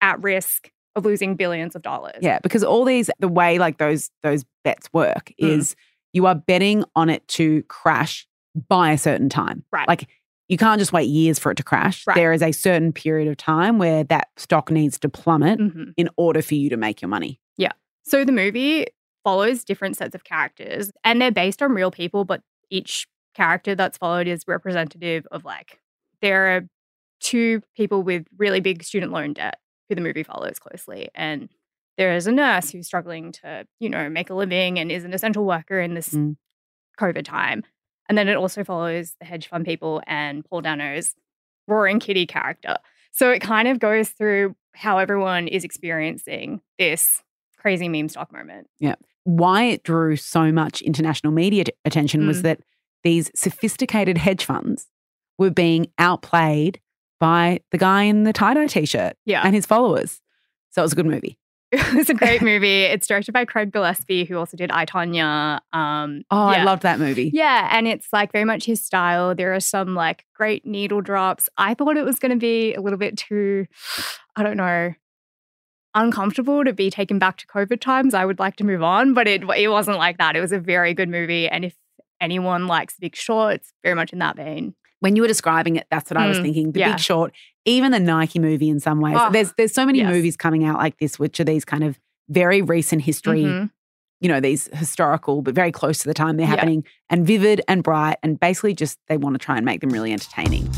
at 0.00 0.22
risk 0.22 0.70
of 0.96 1.04
losing 1.04 1.36
billions 1.36 1.74
of 1.74 1.82
dollars. 1.82 2.18
Yeah, 2.20 2.38
because 2.42 2.62
all 2.64 2.84
these 2.84 3.10
the 3.18 3.28
way 3.28 3.58
like 3.58 3.78
those 3.78 4.10
those 4.22 4.44
bets 4.62 4.88
work 4.92 5.32
Mm. 5.40 5.48
is 5.58 5.76
you 6.12 6.26
are 6.26 6.34
betting 6.34 6.84
on 6.94 7.10
it 7.10 7.26
to 7.28 7.62
crash 7.64 8.26
by 8.68 8.92
a 8.92 8.98
certain 8.98 9.28
time. 9.28 9.64
Right. 9.72 9.88
Like 9.88 10.08
you 10.48 10.56
can't 10.58 10.78
just 10.78 10.92
wait 10.92 11.08
years 11.08 11.38
for 11.38 11.50
it 11.50 11.56
to 11.56 11.62
crash. 11.64 12.06
Right. 12.06 12.14
There 12.14 12.32
is 12.32 12.42
a 12.42 12.52
certain 12.52 12.92
period 12.92 13.28
of 13.28 13.36
time 13.36 13.78
where 13.78 14.04
that 14.04 14.28
stock 14.36 14.70
needs 14.70 14.98
to 15.00 15.08
plummet 15.08 15.58
Mhm. 15.58 15.94
in 15.96 16.08
order 16.16 16.42
for 16.42 16.54
you 16.54 16.68
to 16.70 16.76
make 16.76 17.00
your 17.02 17.08
money. 17.08 17.40
Yeah. 17.56 17.72
So 18.04 18.24
the 18.24 18.32
movie 18.32 18.86
follows 19.24 19.64
different 19.64 19.96
sets 19.96 20.14
of 20.14 20.22
characters 20.22 20.92
and 21.02 21.20
they're 21.20 21.32
based 21.32 21.62
on 21.62 21.72
real 21.72 21.90
people, 21.90 22.24
but 22.26 22.42
each 22.70 23.06
character 23.34 23.74
that's 23.74 23.96
followed 23.98 24.28
is 24.28 24.44
representative 24.46 25.26
of 25.32 25.44
like 25.44 25.80
there 26.20 26.56
are 26.56 26.68
two 27.20 27.62
people 27.74 28.02
with 28.02 28.26
really 28.36 28.60
big 28.60 28.84
student 28.84 29.10
loan 29.12 29.32
debt 29.32 29.58
who 29.88 29.94
the 29.94 30.00
movie 30.00 30.22
follows 30.22 30.58
closely. 30.58 31.08
And 31.14 31.48
there 31.96 32.14
is 32.14 32.26
a 32.26 32.32
nurse 32.32 32.70
who's 32.70 32.86
struggling 32.86 33.32
to, 33.32 33.66
you 33.80 33.88
know, 33.88 34.08
make 34.08 34.30
a 34.30 34.34
living 34.34 34.78
and 34.78 34.90
is 34.90 35.04
an 35.04 35.12
essential 35.14 35.44
worker 35.44 35.80
in 35.80 35.94
this 35.94 36.08
Mm. 36.10 36.36
COVID 36.98 37.24
time. 37.24 37.62
And 38.08 38.18
then 38.18 38.28
it 38.28 38.36
also 38.36 38.64
follows 38.64 39.14
the 39.20 39.24
hedge 39.26 39.48
fund 39.48 39.64
people 39.64 40.02
and 40.06 40.44
Paul 40.44 40.60
Dano's 40.62 41.14
roaring 41.68 42.00
kitty 42.00 42.26
character. 42.26 42.76
So 43.12 43.30
it 43.30 43.40
kind 43.40 43.68
of 43.68 43.78
goes 43.78 44.10
through 44.10 44.56
how 44.74 44.98
everyone 44.98 45.46
is 45.48 45.64
experiencing 45.64 46.60
this 46.78 47.22
crazy 47.56 47.88
meme 47.88 48.08
stock 48.08 48.32
moment. 48.32 48.68
Yeah. 48.80 48.96
Why 49.22 49.64
it 49.64 49.84
drew 49.84 50.16
so 50.16 50.52
much 50.52 50.82
international 50.82 51.32
media 51.32 51.64
t- 51.64 51.72
attention 51.84 52.26
was 52.26 52.40
Mm. 52.40 52.42
that 52.42 52.60
these 53.04 53.30
sophisticated 53.34 54.18
hedge 54.18 54.44
funds 54.44 54.88
were 55.38 55.50
being 55.50 55.86
outplayed 55.98 56.80
by 57.20 57.60
the 57.70 57.78
guy 57.78 58.02
in 58.02 58.24
the 58.24 58.32
tie-dye 58.32 58.66
t-shirt 58.66 59.14
Yeah. 59.24 59.42
and 59.44 59.54
his 59.54 59.66
followers. 59.66 60.20
So 60.70 60.82
it 60.82 60.84
was 60.84 60.92
a 60.92 60.96
good 60.96 61.06
movie. 61.06 61.38
it's 61.72 62.10
a 62.10 62.14
great 62.14 62.42
movie. 62.50 62.82
It's 62.82 63.06
directed 63.06 63.32
by 63.32 63.44
Craig 63.44 63.72
Gillespie, 63.72 64.24
who 64.24 64.36
also 64.38 64.56
did 64.56 64.70
I, 64.70 64.84
Tonya. 64.86 65.60
Um, 65.72 66.22
Oh, 66.30 66.46
I 66.46 66.62
loved 66.64 66.82
that 66.82 66.98
movie. 67.00 67.30
Yeah, 67.32 67.68
and 67.72 67.88
it's 67.88 68.08
like 68.12 68.30
very 68.32 68.44
much 68.44 68.64
his 68.64 68.84
style. 68.84 69.34
There 69.34 69.54
are 69.54 69.60
some 69.60 69.94
like 69.94 70.24
great 70.34 70.64
needle 70.66 71.00
drops. 71.00 71.48
I 71.56 71.74
thought 71.74 71.96
it 71.96 72.04
was 72.04 72.18
going 72.18 72.30
to 72.32 72.36
be 72.38 72.74
a 72.74 72.80
little 72.80 72.98
bit 72.98 73.16
too, 73.16 73.66
I 74.36 74.42
don't 74.42 74.56
know, 74.56 74.92
uncomfortable 75.94 76.64
to 76.64 76.72
be 76.72 76.90
taken 76.90 77.18
back 77.18 77.38
to 77.38 77.46
COVID 77.46 77.80
times. 77.80 78.14
I 78.14 78.24
would 78.24 78.38
like 78.38 78.56
to 78.56 78.64
move 78.64 78.82
on, 78.82 79.14
but 79.14 79.26
it 79.28 79.42
it 79.56 79.68
wasn't 79.68 79.98
like 79.98 80.18
that. 80.18 80.36
It 80.36 80.40
was 80.40 80.52
a 80.52 80.58
very 80.58 80.94
good 80.94 81.08
movie, 81.08 81.48
and 81.48 81.64
if 81.64 81.74
anyone 82.20 82.66
likes 82.66 82.96
Big 82.98 83.16
Short, 83.16 83.54
it's 83.56 83.72
very 83.82 83.94
much 83.94 84.12
in 84.12 84.18
that 84.20 84.36
vein. 84.36 84.74
When 85.00 85.16
you 85.16 85.22
were 85.22 85.28
describing 85.28 85.76
it, 85.76 85.86
that's 85.90 86.10
what 86.10 86.16
I 86.16 86.26
was 86.28 86.38
Mm, 86.38 86.42
thinking. 86.42 86.72
The 86.72 86.80
yeah. 86.80 86.92
Big 86.92 87.00
Short, 87.00 87.32
even 87.64 87.92
the 87.92 88.00
Nike 88.00 88.38
movie 88.38 88.68
in 88.70 88.80
some 88.80 89.00
ways. 89.00 89.16
Oh, 89.18 89.30
there's 89.30 89.52
there's 89.58 89.72
so 89.74 89.84
many 89.84 89.98
yes. 89.98 90.10
movies 90.12 90.36
coming 90.36 90.64
out 90.64 90.78
like 90.78 90.98
this, 90.98 91.18
which 91.18 91.38
are 91.40 91.44
these 91.44 91.64
kind 91.64 91.84
of 91.84 91.98
very 92.30 92.62
recent 92.62 93.02
history, 93.02 93.42
Mhm. 93.42 93.70
you 94.20 94.28
know, 94.28 94.40
these 94.40 94.68
historical, 94.72 95.42
but 95.42 95.54
very 95.54 95.70
close 95.72 95.98
to 95.98 96.08
the 96.08 96.14
time 96.14 96.36
they're 96.38 96.46
Yeah. 96.46 96.50
happening 96.56 96.84
and 97.10 97.26
vivid 97.26 97.60
and 97.68 97.82
bright. 97.82 98.16
And 98.22 98.40
basically 98.40 98.72
just 98.74 98.98
they 99.08 99.18
want 99.18 99.34
to 99.34 99.38
try 99.38 99.56
and 99.56 99.64
make 99.66 99.80
them 99.82 99.90
really 99.90 100.12
entertaining. 100.12 100.70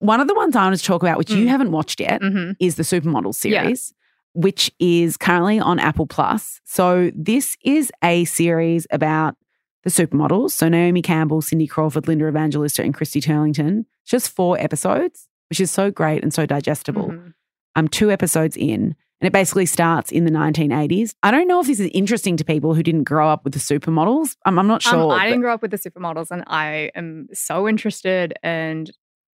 One 0.00 0.20
of 0.20 0.28
the 0.28 0.34
ones 0.34 0.54
I 0.54 0.64
want 0.64 0.76
to 0.76 0.84
talk 0.84 1.02
about, 1.02 1.16
which 1.16 1.30
you 1.30 1.46
Mm. 1.46 1.48
haven't 1.48 1.70
watched 1.72 1.98
yet, 2.00 2.20
Mhm. 2.20 2.56
is 2.60 2.74
the 2.74 2.82
Supermodel 2.82 3.32
Yeah. 3.44 3.62
series, 3.62 3.94
which 4.34 4.70
is 4.78 5.16
currently 5.16 5.58
on 5.58 5.78
Apple 5.78 6.06
Plus. 6.06 6.60
So 6.64 7.10
this 7.14 7.56
is 7.64 7.90
a 8.02 8.26
series 8.26 8.86
about 8.90 9.36
the 9.84 9.90
supermodels. 9.90 10.50
So 10.52 10.68
Naomi 10.68 11.02
Campbell, 11.02 11.40
Cindy 11.42 11.66
Crawford, 11.66 12.08
Linda 12.08 12.26
Evangelista, 12.26 12.82
and 12.82 12.92
Christy 12.94 13.20
Turlington. 13.20 13.84
Just 14.06 14.34
four 14.34 14.58
episodes, 14.58 15.28
which 15.50 15.60
is 15.60 15.70
so 15.70 15.90
great 15.90 16.22
and 16.22 16.32
so 16.34 16.46
digestible. 16.46 17.08
Mhm. 17.08 17.34
I'm 17.76 17.88
two 17.88 18.10
episodes 18.10 18.56
in. 18.56 18.94
And 19.20 19.28
it 19.28 19.32
basically 19.32 19.64
starts 19.66 20.10
in 20.12 20.24
the 20.24 20.30
1980s. 20.30 21.14
I 21.22 21.30
don't 21.30 21.46
know 21.48 21.60
if 21.60 21.66
this 21.66 21.80
is 21.80 21.88
interesting 21.94 22.36
to 22.36 22.44
people 22.44 22.74
who 22.74 22.82
didn't 22.82 23.04
grow 23.04 23.28
up 23.28 23.44
with 23.44 23.52
the 23.54 23.58
supermodels. 23.60 24.36
I'm, 24.44 24.58
I'm 24.58 24.66
not 24.66 24.84
Um, 24.86 24.90
sure. 24.92 25.12
I 25.12 25.18
but- 25.18 25.24
didn't 25.26 25.40
grow 25.40 25.54
up 25.54 25.62
with 25.62 25.70
the 25.70 25.78
supermodels, 25.78 26.30
and 26.30 26.44
I 26.46 26.90
am 26.94 27.28
so 27.32 27.68
interested 27.68 28.34
and 28.42 28.90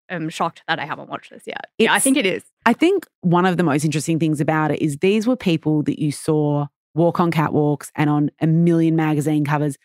am 0.09 0.29
shocked 0.29 0.63
that 0.69 0.79
I 0.79 0.85
haven't 0.87 1.09
watched 1.09 1.31
this 1.31 1.43
yet. 1.47 1.67
yeah, 1.79 1.93
I 1.93 1.99
think 2.01 2.17
it 2.17 2.27
is. 2.27 2.43
I 2.67 2.73
think 2.73 3.07
one 3.21 3.47
of 3.47 3.57
the 3.57 3.63
most 3.63 3.85
interesting 3.85 4.19
things 4.19 4.41
about 4.41 4.71
it 4.73 4.81
is 4.83 4.99
these 4.99 5.27
were 5.27 5.37
people 5.37 5.83
that 5.85 6.01
you 6.01 6.11
saw 6.13 6.67
walk 6.95 7.21
on 7.21 7.31
catwalks 7.31 7.91
and 7.95 8.11
on 8.11 8.31
a 8.41 8.47
million 8.47 8.97
magazine 8.97 9.45
covers, 9.45 9.77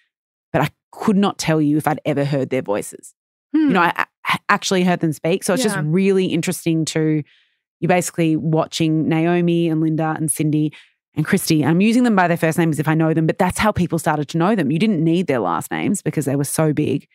but 0.55 0.61
I 0.61 0.69
could 0.93 1.17
not 1.17 1.37
tell 1.37 1.61
you 1.61 1.75
if 1.75 1.85
I'd 1.85 1.99
ever 2.05 2.23
heard 2.23 2.49
their 2.49 2.61
voices. 2.61 3.13
You 3.53 3.69
know, 3.69 3.81
I, 3.81 4.05
I 4.25 4.37
actually 4.47 4.85
heard 4.85 5.01
them 5.01 5.11
speak. 5.11 5.43
So 5.43 5.53
it's 5.53 5.63
just 5.63 5.75
Hmm. 5.75 5.91
Really 5.91 6.27
interesting 6.27 6.85
to 6.85 7.23
you're 7.81 7.89
basically 7.89 8.37
watching 8.37 9.09
Naomi 9.09 9.67
and 9.67 9.81
Linda 9.81 10.13
and 10.17 10.31
Cindy 10.31 10.71
and 11.13 11.25
Christy. 11.25 11.65
I'm 11.65 11.81
using 11.81 12.03
them 12.03 12.15
by 12.15 12.29
their 12.29 12.37
first 12.37 12.57
names 12.57 12.79
if 12.79 12.87
I 12.87 12.93
know 12.93 13.13
them, 13.13 13.27
but 13.27 13.37
that's 13.37 13.57
how 13.59 13.73
people 13.73 13.99
started 13.99 14.29
to 14.29 14.37
know 14.37 14.55
them. 14.55 14.71
You 14.71 14.79
didn't 14.79 15.03
need 15.03 15.27
their 15.27 15.39
last 15.39 15.71
names 15.71 16.01
because 16.01 16.23
they 16.23 16.37
were 16.37 16.45
so 16.45 16.71
big. 16.71 17.05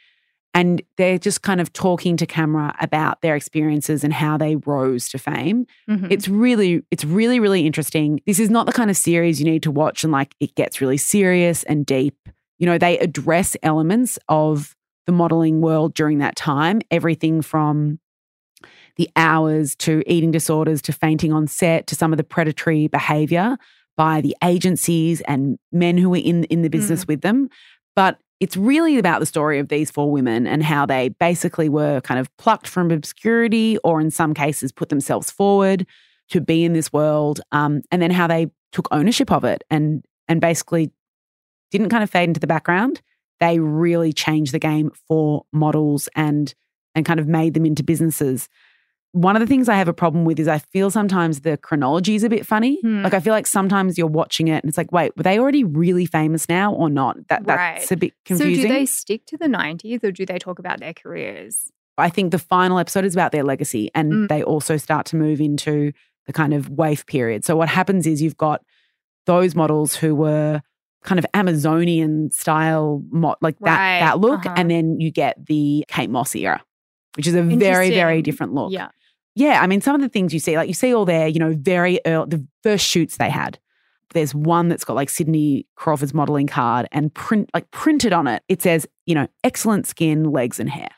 And 0.52 0.82
they're 0.98 1.18
just 1.18 1.40
kind 1.42 1.60
of 1.60 1.72
talking 1.72 2.16
to 2.18 2.26
camera 2.26 2.74
about 2.80 3.22
their 3.22 3.36
experiences 3.36 4.02
and 4.04 4.12
how 4.12 4.36
they 4.36 4.56
rose 4.56 5.08
to 5.10 5.18
fame. 5.18 5.66
Mhm. 5.88 6.10
It's 6.10 6.28
really, 6.28 6.82
it's 6.90 7.04
really, 7.04 7.40
really 7.40 7.64
interesting. 7.66 8.20
This 8.26 8.38
is 8.38 8.50
not 8.50 8.66
the 8.66 8.72
kind 8.72 8.90
of 8.90 8.96
series 8.96 9.40
you 9.40 9.46
need 9.46 9.62
to 9.62 9.70
watch 9.70 10.04
and 10.04 10.12
like 10.12 10.34
it 10.40 10.54
gets 10.56 10.80
really 10.80 10.98
serious 10.98 11.62
and 11.64 11.86
deep. 11.86 12.16
You 12.60 12.66
know, 12.66 12.78
they 12.78 12.98
address 12.98 13.56
elements 13.64 14.18
of 14.28 14.76
the 15.06 15.12
modeling 15.12 15.60
world 15.60 15.94
during 15.94 16.18
that 16.18 16.36
time, 16.36 16.80
everything 16.90 17.42
from 17.42 17.98
the 18.96 19.10
hours 19.16 19.74
to 19.76 20.02
eating 20.06 20.30
disorders 20.30 20.82
to 20.82 20.92
fainting 20.92 21.32
on 21.32 21.46
set 21.46 21.86
to 21.88 21.96
some 21.96 22.12
of 22.12 22.18
the 22.18 22.22
predatory 22.22 22.86
behavior 22.86 23.56
by 23.96 24.20
the 24.20 24.36
agencies 24.44 25.22
and 25.22 25.58
men 25.72 25.96
who 25.96 26.10
were 26.10 26.16
in 26.16 26.44
in 26.44 26.62
the 26.62 26.68
business 26.68 27.06
with 27.08 27.22
them. 27.22 27.48
But 27.96 28.18
it's 28.40 28.56
really 28.56 28.98
about 28.98 29.20
the 29.20 29.26
story 29.26 29.58
of 29.58 29.68
these 29.68 29.90
four 29.90 30.10
women 30.10 30.46
and 30.46 30.62
how 30.62 30.86
they 30.86 31.10
basically 31.10 31.68
were 31.68 32.00
kind 32.02 32.20
of 32.20 32.34
plucked 32.36 32.66
from 32.66 32.90
obscurity 32.90 33.78
or 33.84 34.00
in 34.00 34.10
some 34.10 34.34
cases 34.34 34.72
put 34.72 34.88
themselves 34.88 35.30
forward 35.30 35.86
to 36.30 36.40
be 36.40 36.64
in 36.64 36.72
this 36.72 36.92
world 36.92 37.40
um, 37.52 37.82
and 37.90 38.00
then 38.00 38.10
how 38.10 38.26
they 38.26 38.46
took 38.72 38.88
ownership 38.90 39.32
of 39.32 39.44
it 39.44 39.62
and 39.70 40.04
and 40.28 40.40
basically 40.40 40.92
didn't 41.70 41.88
kind 41.90 42.02
of 42.02 42.10
fade 42.10 42.28
into 42.28 42.40
the 42.40 42.46
background 42.46 43.00
they 43.40 43.58
really 43.58 44.12
changed 44.12 44.52
the 44.52 44.58
game 44.58 44.90
for 45.08 45.44
models 45.52 46.08
and 46.14 46.54
and 46.94 47.06
kind 47.06 47.20
of 47.20 47.26
made 47.26 47.54
them 47.54 47.64
into 47.64 47.82
businesses 47.82 48.48
one 49.12 49.34
of 49.34 49.40
the 49.40 49.46
things 49.46 49.68
i 49.68 49.74
have 49.74 49.88
a 49.88 49.92
problem 49.94 50.24
with 50.24 50.38
is 50.38 50.46
i 50.48 50.58
feel 50.58 50.90
sometimes 50.90 51.40
the 51.40 51.56
chronology 51.56 52.14
is 52.14 52.22
a 52.24 52.28
bit 52.28 52.46
funny 52.46 52.78
Hmm. 52.82 53.02
like 53.02 53.14
i 53.14 53.20
feel 53.20 53.32
like 53.32 53.46
sometimes 53.46 53.96
you're 53.98 54.06
watching 54.06 54.48
it 54.48 54.62
and 54.62 54.68
it's 54.68 54.78
like 54.78 54.92
wait 54.92 55.16
were 55.16 55.22
they 55.24 55.38
already 55.38 55.64
really 55.64 56.06
famous 56.06 56.48
now 56.48 56.72
or 56.72 56.88
not 56.90 57.16
that 57.28 57.44
that's 57.46 57.58
Right. 57.80 57.90
a 57.92 57.96
bit 57.96 58.12
confusing 58.24 58.56
So 58.56 58.62
do 58.62 58.68
they 58.68 58.86
stick 58.86 59.26
to 59.26 59.36
the 59.36 59.46
90s 59.46 60.04
or 60.04 60.12
do 60.12 60.24
they 60.26 60.38
talk 60.38 60.58
about 60.58 60.78
their 60.80 60.94
careers? 60.94 61.70
I 61.98 62.08
think 62.08 62.30
the 62.30 62.38
final 62.38 62.78
episode 62.78 63.04
is 63.04 63.14
about 63.14 63.30
their 63.32 63.42
legacy, 63.44 63.90
and 63.94 64.12
Mm. 64.12 64.28
they 64.28 64.42
also 64.42 64.78
start 64.78 65.04
to 65.06 65.16
move 65.16 65.38
into 65.38 65.92
the 66.26 66.32
kind 66.32 66.54
of 66.54 66.70
waif 66.70 67.04
period. 67.04 67.44
So 67.44 67.56
what 67.56 67.68
happens 67.68 68.06
is 68.06 68.22
you've 68.22 68.38
got 68.38 68.62
those 69.26 69.54
models 69.54 69.96
who 69.96 70.14
were 70.14 70.62
kind 71.04 71.18
of 71.18 71.26
Amazonian 71.34 72.30
style, 72.30 73.02
mo- 73.10 73.36
like 73.40 73.58
that 73.60 73.78
Right, 73.78 74.00
that 74.00 74.18
look, 74.20 74.44
uh-huh. 74.46 74.54
and 74.56 74.70
then 74.70 75.00
you 75.00 75.10
get 75.10 75.44
the 75.46 75.84
Kate 75.88 76.10
Moss 76.10 76.34
era, 76.34 76.62
which 77.16 77.26
is 77.26 77.34
a 77.34 77.42
very 77.42 77.90
very 77.90 78.22
different 78.22 78.52
look. 78.54 78.72
Yeah. 78.72 78.88
Yeah, 79.36 79.60
I 79.62 79.66
mean, 79.68 79.80
some 79.80 79.94
of 79.94 80.00
the 80.00 80.08
things 80.08 80.34
you 80.34 80.40
see, 80.40 80.56
like 80.56 80.66
you 80.68 80.74
see 80.74 80.92
all 80.92 81.04
their, 81.04 81.28
you 81.28 81.38
know, 81.38 81.54
very 81.56 82.00
early, 82.04 82.26
the 82.28 82.46
first 82.64 82.84
shoots 82.84 83.16
they 83.16 83.30
had. 83.30 83.58
There's 84.12 84.34
one 84.34 84.68
that's 84.68 84.82
got 84.84 84.96
like 84.96 85.08
Cindy 85.08 85.66
Crawford's 85.76 86.12
modeling 86.12 86.48
card 86.48 86.88
and 86.90 87.14
print, 87.14 87.48
like 87.54 87.70
printed 87.70 88.12
on 88.12 88.26
it. 88.26 88.42
It 88.48 88.60
says, 88.60 88.88
you 89.06 89.14
know, 89.14 89.28
excellent 89.44 89.86
skin, 89.86 90.24
legs, 90.24 90.58
and 90.58 90.68
hair. 90.68 90.88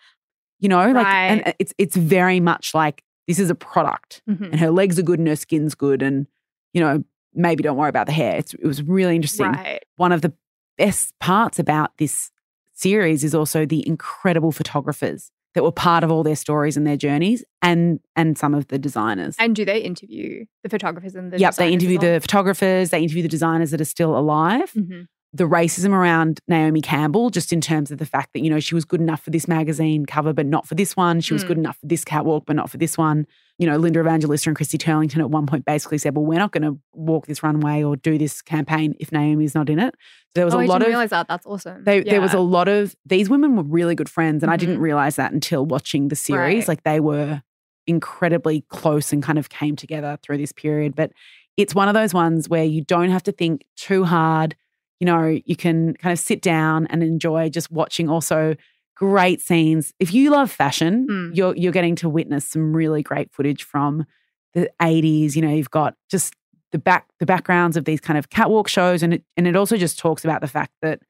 You 0.60 0.70
know, 0.70 0.90
like, 0.92 1.06
and 1.06 1.54
it's 1.58 1.74
it's 1.76 1.94
very 1.94 2.40
much 2.40 2.72
like 2.74 3.02
this 3.28 3.38
is 3.38 3.50
a 3.50 3.54
product, 3.54 4.22
Mhm. 4.28 4.52
and 4.52 4.60
her 4.60 4.70
legs 4.70 4.98
are 4.98 5.02
good 5.02 5.18
and 5.18 5.28
her 5.28 5.36
skin's 5.36 5.74
good, 5.74 6.00
and 6.02 6.26
you 6.72 6.80
know, 6.80 7.04
maybe 7.34 7.62
don't 7.62 7.76
worry 7.76 7.88
about 7.88 8.06
the 8.06 8.12
hair. 8.12 8.36
It's, 8.36 8.54
it 8.54 8.64
was 8.64 8.82
really 8.82 9.16
interesting 9.16 9.46
Right. 9.46 9.82
one 9.96 10.12
of 10.12 10.22
the 10.22 10.32
best 10.78 11.12
parts 11.20 11.58
about 11.58 11.96
this 11.98 12.30
series 12.74 13.24
is 13.24 13.34
also 13.34 13.64
the 13.66 13.86
incredible 13.86 14.52
photographers 14.52 15.30
that 15.54 15.62
were 15.62 15.70
part 15.72 16.02
of 16.02 16.10
all 16.10 16.22
their 16.22 16.34
stories 16.36 16.76
and 16.78 16.86
their 16.86 16.96
journeys 16.96 17.44
and 17.60 18.00
and 18.16 18.38
some 18.38 18.54
of 18.54 18.68
the 18.68 18.78
designers. 18.78 19.36
And 19.38 19.54
do 19.54 19.64
they 19.66 19.78
interview 19.80 20.46
the 20.62 20.68
photographers 20.70 21.14
and 21.14 21.30
the 21.30 21.38
yep, 21.38 21.54
they 21.56 21.70
interview 21.72 21.98
well? 22.00 22.14
the 22.14 22.20
photographers, 22.20 22.90
they 22.90 23.02
interview 23.02 23.22
the 23.22 23.28
designers 23.28 23.70
that 23.70 23.80
are 23.80 23.84
still 23.84 24.16
alive. 24.16 24.72
Mhm. 24.72 25.06
The 25.34 25.44
racism 25.44 25.92
around 25.92 26.40
Naomi 26.46 26.82
Campbell, 26.82 27.30
just 27.30 27.54
in 27.54 27.62
terms 27.62 27.90
of 27.90 27.96
the 27.98 28.04
fact 28.04 28.34
that, 28.34 28.40
you 28.40 28.50
know, 28.50 28.60
she 28.60 28.74
was 28.74 28.84
good 28.84 29.00
enough 29.00 29.22
for 29.22 29.30
this 29.30 29.48
magazine 29.48 30.04
cover, 30.04 30.34
but 30.34 30.44
not 30.44 30.66
for 30.68 30.74
this 30.74 30.94
one. 30.94 31.20
She 31.22 31.32
was 31.32 31.42
Mm. 31.42 31.48
good 31.48 31.58
enough 31.58 31.78
for 31.78 31.86
this 31.86 32.04
catwalk, 32.04 32.44
but 32.46 32.54
not 32.54 32.68
for 32.68 32.76
this 32.76 32.98
one. 32.98 33.26
You 33.58 33.66
know, 33.66 33.78
Linda 33.78 34.00
Evangelista 34.00 34.50
and 34.50 34.56
Christy 34.56 34.76
Turlington 34.76 35.20
at 35.20 35.30
one 35.30 35.46
point 35.46 35.64
basically 35.64 35.96
said, 35.96 36.14
well, 36.14 36.26
we're 36.26 36.38
not 36.38 36.52
going 36.52 36.64
to 36.64 36.78
walk 36.92 37.26
this 37.26 37.42
runway 37.42 37.82
or 37.82 37.96
do 37.96 38.18
this 38.18 38.42
campaign 38.42 38.94
if 39.00 39.10
Naomi's 39.10 39.54
not 39.54 39.70
in 39.70 39.78
it. 39.78 39.94
So 39.94 40.32
there 40.34 40.44
was 40.44 40.52
oh, 40.54 40.58
a 40.58 40.62
I 40.64 40.66
lot 40.66 40.78
didn't 40.80 40.82
of 40.82 40.88
realize 40.88 41.10
that. 41.10 41.28
That's 41.28 41.46
awesome. 41.46 41.82
they, 41.84 42.00
There 42.02 42.20
was 42.20 42.34
a 42.34 42.40
lot 42.40 42.68
of 42.68 42.94
these 43.06 43.30
women 43.30 43.56
were 43.56 43.62
really 43.62 43.94
good 43.94 44.10
friends, 44.10 44.42
and 44.42 44.52
I 44.52 44.56
didn't 44.56 44.78
Mhm. 44.78 44.82
realize 44.82 45.16
that 45.16 45.32
until 45.32 45.64
watching 45.64 46.08
the 46.08 46.16
series. 46.16 46.62
Right. 46.64 46.68
Like 46.68 46.82
they 46.82 47.00
were 47.00 47.42
incredibly 47.86 48.64
close 48.68 49.12
and 49.12 49.22
kind 49.22 49.38
of 49.38 49.48
came 49.48 49.76
together 49.76 50.18
through 50.22 50.38
this 50.38 50.52
period. 50.52 50.94
But 50.94 51.12
it's 51.56 51.74
one 51.74 51.88
of 51.88 51.94
those 51.94 52.14
ones 52.14 52.48
where 52.48 52.64
you 52.64 52.82
don't 52.82 53.10
have 53.10 53.22
to 53.24 53.32
think 53.32 53.64
too 53.76 54.04
hard. 54.04 54.56
You 55.02 55.06
know, 55.06 55.36
you 55.44 55.56
can 55.56 55.94
kind 55.94 56.12
of 56.12 56.18
sit 56.20 56.40
down 56.40 56.86
and 56.86 57.02
enjoy 57.02 57.48
just 57.48 57.72
watching 57.72 58.08
also 58.08 58.54
great 58.94 59.40
scenes. 59.40 59.92
If 59.98 60.14
you 60.14 60.30
love 60.30 60.48
fashion, 60.48 61.08
Mm. 61.10 61.34
you're 61.36 61.56
you're 61.56 61.72
getting 61.72 61.96
to 61.96 62.08
witness 62.08 62.46
some 62.46 62.72
really 62.72 63.02
great 63.02 63.32
footage 63.32 63.64
from 63.64 64.06
the 64.54 64.70
80s. 64.80 65.34
You 65.34 65.42
know, 65.42 65.50
you've 65.52 65.72
got 65.72 65.96
just 66.08 66.34
the 66.70 66.78
back 66.78 67.08
the 67.18 67.26
backgrounds 67.26 67.76
of 67.76 67.84
these 67.84 68.00
kind 68.00 68.16
of 68.16 68.30
catwalk 68.30 68.68
shows 68.68 69.02
and 69.02 69.14
it 69.14 69.24
and 69.36 69.48
it 69.48 69.56
also 69.56 69.76
just 69.76 69.98
talks 69.98 70.24
about 70.24 70.40
the 70.40 70.46
fact 70.46 70.70
that 70.82 71.00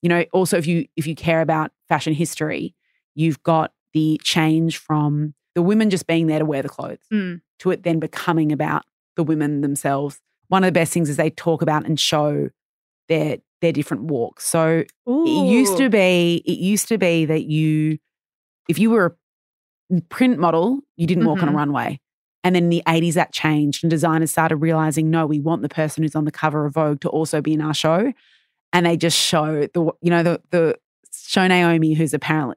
you 0.00 0.08
know 0.08 0.24
also 0.32 0.56
if 0.56 0.68
you 0.68 0.86
if 0.94 1.04
you 1.08 1.16
care 1.16 1.40
about 1.40 1.72
fashion 1.88 2.12
history 2.14 2.72
you've 3.16 3.42
got 3.42 3.72
the 3.94 4.20
change 4.22 4.78
from 4.78 5.34
the 5.56 5.62
women 5.62 5.90
just 5.90 6.06
being 6.06 6.28
there 6.28 6.38
to 6.38 6.44
wear 6.44 6.62
the 6.62 6.68
clothes 6.68 7.04
Mm. 7.12 7.40
to 7.58 7.72
it 7.72 7.82
then 7.82 7.98
becoming 7.98 8.52
about 8.52 8.84
the 9.16 9.24
women 9.24 9.60
themselves 9.60 10.20
one 10.48 10.62
of 10.62 10.68
the 10.68 10.72
best 10.80 10.92
things 10.92 11.08
is 11.10 11.16
they 11.16 11.30
talk 11.30 11.62
about 11.62 11.84
and 11.84 11.98
show 11.98 12.48
their 13.08 13.38
their 13.60 13.72
different 13.72 14.04
walks. 14.04 14.46
So 14.46 14.84
it 15.06 15.50
used 15.52 15.76
to 15.78 15.88
be 15.88 16.42
it 16.46 16.58
used 16.58 16.88
to 16.88 16.98
be 16.98 17.24
that 17.26 17.44
you 17.44 17.98
if 18.68 18.78
you 18.78 18.90
were 18.90 19.16
a 19.94 20.00
print 20.08 20.38
model 20.38 20.80
you 20.96 21.06
didn't 21.06 21.24
walk 21.26 21.42
on 21.42 21.48
a 21.48 21.52
Mhm. 21.52 21.56
runway. 21.56 22.00
And 22.42 22.54
then 22.54 22.64
in 22.64 22.68
the 22.70 22.82
80s 22.86 23.14
that 23.14 23.32
changed 23.32 23.84
and 23.84 23.90
designers 23.90 24.30
started 24.30 24.56
realizing 24.56 25.10
no 25.10 25.26
we 25.26 25.40
want 25.40 25.62
the 25.62 25.68
person 25.68 26.02
who's 26.02 26.14
on 26.14 26.24
the 26.24 26.30
cover 26.32 26.66
of 26.66 26.74
vogue 26.74 27.00
to 27.00 27.08
also 27.08 27.40
be 27.40 27.52
in 27.54 27.60
our 27.62 27.74
show. 27.74 28.12
And 28.72 28.86
they 28.86 28.96
just 28.96 29.16
show 29.18 29.66
the 29.72 29.92
you 30.02 30.10
know 30.10 30.22
the 30.22 30.40
the 30.50 30.76
show 31.14 31.46
naomi 31.46 31.94
who's 31.94 32.12
apparently 32.12 32.56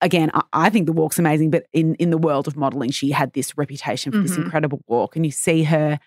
again 0.00 0.30
i, 0.34 0.42
I 0.52 0.70
think 0.70 0.86
the 0.86 0.92
walk's 0.92 1.18
amazing 1.18 1.50
but 1.50 1.66
in 1.72 1.94
in 1.96 2.10
the 2.10 2.18
world 2.18 2.46
of 2.46 2.56
modeling 2.56 2.90
she 2.92 3.10
had 3.10 3.32
this 3.32 3.58
reputation 3.58 4.12
for 4.12 4.18
this 4.18 4.36
Mhm. 4.36 4.44
incredible 4.44 4.80
walk. 4.86 5.16
And 5.16 5.26
you 5.26 5.32
see 5.32 5.64
her 5.64 5.98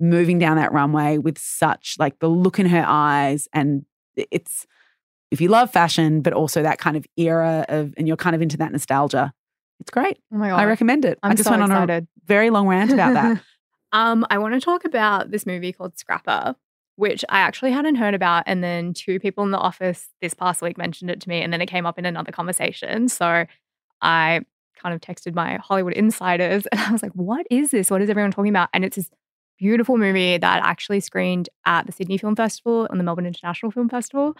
moving 0.00 0.38
down 0.38 0.56
that 0.56 0.72
runway 0.72 1.18
with 1.18 1.38
such 1.38 1.96
like 1.98 2.18
the 2.20 2.28
look 2.28 2.58
in 2.58 2.66
her 2.66 2.84
eyes 2.86 3.48
and 3.52 3.84
it's 4.16 4.66
if 5.30 5.40
you 5.40 5.48
love 5.48 5.70
fashion 5.70 6.20
but 6.22 6.32
also 6.32 6.62
that 6.62 6.78
kind 6.78 6.96
of 6.96 7.04
era 7.16 7.64
of 7.68 7.94
and 7.96 8.06
you're 8.06 8.16
kind 8.16 8.36
of 8.36 8.42
into 8.42 8.56
that 8.56 8.70
nostalgia 8.72 9.32
it's 9.80 9.90
great 9.90 10.18
Oh 10.32 10.36
my 10.36 10.48
god. 10.50 10.60
i 10.60 10.64
recommend 10.64 11.04
it 11.04 11.18
I'm 11.22 11.32
i 11.32 11.34
just 11.34 11.48
so 11.48 11.50
went 11.56 11.72
on 11.72 11.90
a 11.90 12.06
very 12.26 12.50
long 12.50 12.68
rant 12.68 12.92
about 12.92 13.14
that 13.14 13.42
um, 13.92 14.26
I 14.30 14.38
want 14.38 14.54
to 14.54 14.60
talk 14.60 14.84
about 14.84 15.30
this 15.30 15.46
movie 15.46 15.72
called 15.72 15.98
Scrapper, 15.98 16.54
which 16.96 17.24
I 17.28 17.38
actually 17.38 17.72
hadn't 17.72 17.96
heard 17.96 18.14
about. 18.14 18.44
And 18.46 18.62
then 18.62 18.92
two 18.92 19.18
people 19.18 19.44
in 19.44 19.50
the 19.50 19.58
office 19.58 20.08
this 20.20 20.34
past 20.34 20.62
week 20.62 20.76
mentioned 20.76 21.10
it 21.10 21.20
to 21.22 21.28
me, 21.28 21.40
and 21.42 21.52
then 21.52 21.60
it 21.60 21.66
came 21.66 21.86
up 21.86 21.98
in 21.98 22.04
another 22.04 22.32
conversation. 22.32 23.08
So 23.08 23.46
I 24.02 24.40
kind 24.80 24.94
of 24.94 25.00
texted 25.00 25.34
my 25.34 25.56
Hollywood 25.56 25.94
insiders 25.94 26.66
and 26.72 26.80
I 26.80 26.92
was 26.92 27.02
like, 27.02 27.12
what 27.12 27.46
is 27.50 27.70
this? 27.70 27.90
What 27.90 28.02
is 28.02 28.10
everyone 28.10 28.30
talking 28.30 28.50
about? 28.50 28.68
And 28.72 28.84
it's 28.84 28.96
this 28.96 29.10
beautiful 29.58 29.96
movie 29.98 30.38
that 30.38 30.62
actually 30.64 31.00
screened 31.00 31.48
at 31.66 31.86
the 31.86 31.92
Sydney 31.92 32.18
Film 32.18 32.36
Festival 32.36 32.86
and 32.90 32.98
the 32.98 33.04
Melbourne 33.04 33.26
International 33.26 33.70
Film 33.72 33.88
Festival. 33.88 34.36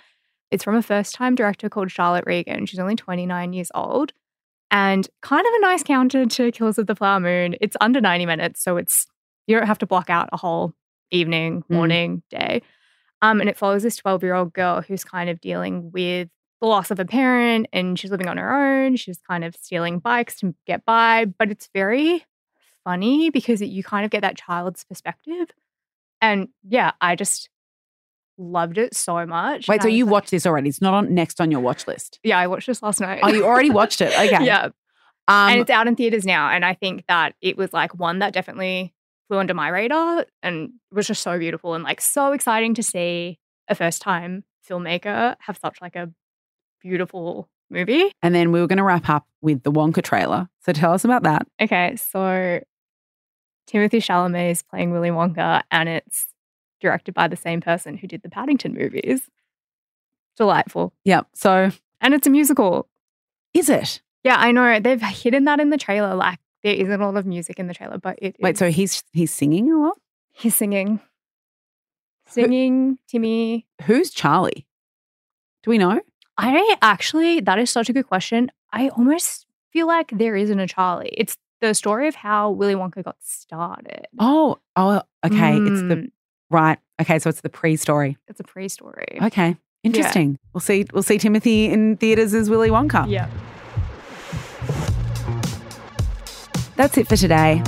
It's 0.51 0.65
from 0.65 0.77
a 0.77 0.83
first 0.83 1.15
time 1.15 1.35
director 1.35 1.69
called 1.69 1.91
Charlotte 1.91 2.25
Regan. 2.27 2.67
She's 2.67 2.79
only 2.79 2.97
29 2.97 3.53
years 3.53 3.71
old 3.75 4.13
and 4.71 5.09
kind 5.23 5.47
of 5.47 5.53
a 5.55 5.61
nice 5.61 5.83
counter 5.83 6.25
to 6.27 6.53
Killers 6.53 6.79
of 6.79 6.87
the 6.87 6.95
Flower 6.95 7.21
Moon. 7.21 7.57
It's 7.61 7.77
under 7.81 8.01
90 8.01 8.27
minutes, 8.27 8.63
so 8.63 8.77
it's 8.77 9.07
you 9.47 9.57
don't 9.57 9.67
have 9.67 9.79
to 9.79 9.87
block 9.87 10.09
out 10.11 10.29
a 10.33 10.37
whole 10.37 10.73
evening, 11.11 11.63
Mm. 11.63 11.75
morning, 11.75 12.23
day. 12.31 12.63
Um, 13.23 13.41
and 13.41 13.49
it 13.51 13.57
follows 13.57 13.83
this 13.83 13.97
12 13.97 14.23
year 14.23 14.35
old 14.35 14.53
girl 14.53 14.81
who's 14.83 15.05
kind 15.05 15.29
of 15.31 15.41
dealing 15.41 15.91
with 15.91 16.29
the 16.61 16.67
loss 16.67 16.91
of 16.91 16.99
a 17.01 17.05
parent 17.05 17.67
and 17.73 17.99
she's 17.99 18.11
living 18.11 18.29
on 18.29 18.37
her 18.37 18.53
own. 18.85 18.97
She's 18.97 19.19
kind 19.19 19.45
of 19.45 19.55
stealing 19.57 19.99
bikes 20.01 20.37
to 20.41 20.55
get 20.67 20.85
by, 20.85 21.25
but 21.25 21.51
it's 21.51 21.69
very 21.75 22.25
funny 22.85 23.31
because 23.31 23.61
you 23.61 23.83
kind 23.83 24.05
of 24.05 24.11
get 24.11 24.23
that 24.23 24.37
child's 24.37 24.85
perspective. 24.85 25.49
And 26.21 26.49
yeah, 26.69 26.93
I 27.01 27.15
just 27.17 27.49
loved 28.37 28.79
it 28.79 28.95
so 28.95 29.27
much. 29.27 29.69
Wait, 29.69 29.83
so 29.83 29.89
you 29.89 30.05
like- 30.05 30.13
watched 30.13 30.31
this 30.31 30.47
already? 30.47 30.69
It's 30.69 30.81
not 30.81 30.95
on 30.95 31.15
next 31.15 31.41
on 31.41 31.51
your 31.51 31.61
watch 31.61 31.87
list. 31.87 32.19
Yeah, 32.23 32.39
I 32.39 32.47
watched 32.47 32.67
this 32.67 32.83
last 32.83 33.01
night. 33.01 33.21
Oh, 33.23 33.29
you 33.33 33.45
already 33.45 33.71
watched 33.71 34.01
it. 34.01 34.13
Okay. 34.19 34.45
yeah. 34.45 34.71
Um, 35.29 35.51
and 35.51 35.61
it's 35.61 35.71
out 35.71 35.87
in 35.87 35.95
theaters 35.95 36.25
now. 36.25 36.51
And 36.51 36.65
I 36.65 36.75
think 36.75 37.05
that 37.09 37.35
it 37.43 37.57
was 37.59 37.73
like 37.73 37.95
one 37.95 38.21
that 38.21 38.33
definitely 38.33 38.95
flew 39.29 39.39
under 39.39 39.53
my 39.55 39.69
radar 39.69 40.25
and 40.43 40.71
was 40.91 41.07
just 41.07 41.23
so 41.23 41.39
beautiful 41.39 41.75
and 41.75 41.85
like 41.85 42.01
so 42.01 42.33
exciting 42.33 42.73
to 42.75 42.83
see 42.83 43.39
a 43.69 43.75
first 43.75 44.01
time 44.01 44.45
filmmaker 44.69 45.37
have 45.41 45.59
such 45.63 45.83
like 45.83 45.97
a 45.97 46.11
beautiful 46.81 47.49
movie. 47.71 48.13
and 48.23 48.35
then 48.35 48.53
we 48.53 48.61
were 48.61 48.67
going 48.67 48.77
to 48.79 48.85
wrap 48.85 49.09
up 49.09 49.27
with 49.41 49.63
the 49.63 49.73
Wonka 49.73 50.03
trailer. 50.03 50.49
So 50.65 50.73
tell 50.73 50.93
us 50.93 51.05
about 51.05 51.23
that. 51.25 51.47
Okay, 51.61 51.97
so 51.97 52.61
Timothée 53.71 54.01
Chalamet 54.03 54.51
is 54.51 54.63
playing 54.63 54.91
Willy 54.93 55.11
Wonka 55.11 55.63
and 55.71 55.89
it's 55.89 56.27
directed 56.81 57.15
by 57.15 57.29
the 57.29 57.37
same 57.37 57.61
person 57.61 57.97
who 57.97 58.07
did 58.07 58.23
the 58.23 58.29
Paddington 58.31 58.75
movies. 58.75 59.23
Delightful. 60.37 60.93
Yeah. 61.05 61.23
So 61.35 61.71
And 62.01 62.15
it's 62.15 62.27
a 62.27 62.31
musical. 62.31 62.89
is 63.55 63.69
it? 63.69 64.01
Yeah, 64.25 64.37
I 64.39 64.53
know. 64.53 64.79
They've 64.81 65.01
hidden 65.01 65.45
that 65.45 65.61
in 65.61 65.71
the 65.71 65.77
trailer. 65.79 66.15
Like 66.15 66.39
there 66.63 66.75
isn't 66.75 67.01
a 67.01 67.05
lot 67.07 67.17
of 67.17 67.27
music 67.27 67.59
in 67.59 67.67
the 67.67 67.75
trailer, 67.75 67.99
but 67.99 68.19
it 68.21 68.37
Wait, 68.41 68.53
is- 68.53 68.59
so 68.59 68.71
he's 68.71 69.03
he's 69.13 69.33
singing 69.33 69.71
a 69.73 69.79
lot? 69.79 69.99
he's 70.33 70.55
singing. 70.55 71.01
Singing, 72.27 72.99
Timmy. 73.09 73.67
Who's 73.85 74.11
Charlie? 74.11 74.67
Do 75.63 75.71
we 75.71 75.79
know? 75.79 76.01
I 76.39 76.77
actually, 76.81 77.41
that 77.41 77.59
is 77.59 77.69
such 77.71 77.89
a 77.89 77.93
good 77.93 78.07
question. 78.07 78.51
I 78.73 78.89
almost 78.91 79.47
feel 79.73 79.87
like 79.89 80.11
there 80.17 80.37
isn't 80.37 80.59
a 80.59 80.67
Charlie. 80.69 81.13
It's 81.17 81.37
the 81.61 81.75
story 81.75 82.07
of 82.07 82.15
how 82.15 82.51
Willy 82.51 82.75
Wonka 82.75 83.03
got 83.03 83.17
started. 83.21 84.07
Oh, 84.21 84.59
oh, 84.77 85.03
okay. 85.27 85.57
It's 85.57 85.81
the 85.83 85.97
Mm, 85.97 86.11
right. 86.51 86.79
Okay, 87.01 87.19
so 87.19 87.29
it's 87.29 87.41
the 87.41 87.49
pre-story. 87.51 88.17
it's 88.29 88.39
a 88.41 88.45
pre-story. 88.45 89.19
Okay, 89.23 89.57
interesting. 89.83 90.39
We'll 90.53 90.61
see. 90.61 90.87
We'll 90.93 91.03
see 91.03 91.19
Timothée 91.19 91.71
in 91.71 91.97
theaters 91.97 92.33
as 92.35 92.49
Willy 92.49 92.71
Wonka. 92.71 93.09
Yeah. 93.11 93.29
That's 96.77 96.97
it 96.97 97.09
for 97.09 97.17
today. 97.17 97.63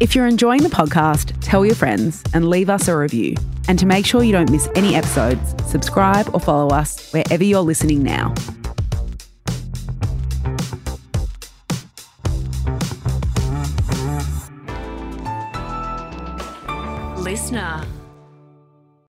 If 0.00 0.14
you're 0.14 0.26
enjoying 0.26 0.62
the 0.62 0.68
podcast, 0.68 1.34
tell 1.40 1.64
your 1.64 1.74
friends 1.74 2.22
and 2.34 2.48
leave 2.48 2.68
us 2.68 2.88
a 2.88 2.96
review. 2.96 3.34
And 3.70 3.78
to 3.78 3.86
make 3.86 4.04
sure 4.04 4.24
you 4.24 4.32
don't 4.32 4.50
miss 4.50 4.68
any 4.74 4.96
episodes, 4.96 5.54
subscribe 5.70 6.34
or 6.34 6.40
follow 6.40 6.74
us 6.74 7.12
wherever 7.12 7.44
you're 7.44 7.60
listening 7.60 8.02
now. 8.02 8.34